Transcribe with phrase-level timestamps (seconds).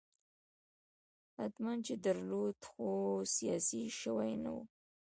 [1.37, 2.89] حتماً یې درلود خو
[3.35, 4.57] سیاسي شوی نه و.